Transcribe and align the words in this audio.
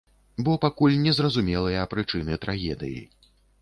Бо 0.47 0.55
пакуль 0.63 0.97
не 1.05 1.13
зразумелыя 1.19 1.87
прычыны 1.95 2.43
трагедыі. 2.49 3.09